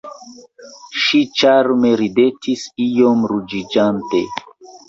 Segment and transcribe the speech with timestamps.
[1.01, 4.25] Ŝi ĉarme ridetis iom ruĝiĝante.